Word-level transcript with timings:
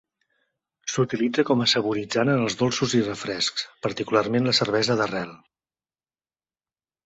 S'utilitza 0.93 1.45
com 1.49 1.61
a 1.65 1.67
saboritzant 1.73 2.33
en 2.33 2.41
els 2.47 2.57
dolços 2.63 2.97
i 3.01 3.03
refrescs, 3.11 3.69
particularment 3.89 4.51
la 4.51 4.57
cervesa 4.63 4.99
d'arrel. 5.05 5.39